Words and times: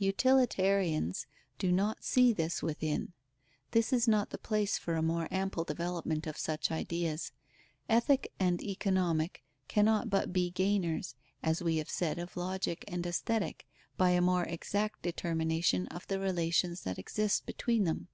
Utilitarians 0.00 1.28
do 1.56 1.70
not 1.70 2.02
see 2.02 2.32
this 2.32 2.64
within. 2.64 3.12
This 3.70 3.92
is 3.92 4.08
not 4.08 4.30
the 4.30 4.36
place 4.36 4.76
for 4.76 4.96
a 4.96 5.02
more 5.02 5.28
ample 5.30 5.62
development 5.62 6.26
of 6.26 6.36
such 6.36 6.72
ideas. 6.72 7.30
Ethic 7.88 8.32
and 8.40 8.60
Economic 8.60 9.44
cannot 9.68 10.10
but 10.10 10.32
be 10.32 10.50
gainers, 10.50 11.14
as 11.44 11.62
we 11.62 11.76
have 11.76 11.88
said 11.90 12.18
of 12.18 12.36
Logic 12.36 12.84
and 12.88 13.06
Aesthetic, 13.06 13.68
by 13.96 14.10
a 14.10 14.20
more 14.20 14.42
exact 14.46 15.02
determination 15.02 15.86
of 15.86 16.04
the 16.08 16.18
relations 16.18 16.80
that 16.80 16.98
exist 16.98 17.46
between 17.46 17.84
them. 17.84 18.08